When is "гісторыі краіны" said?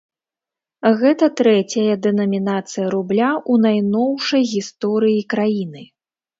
4.57-5.89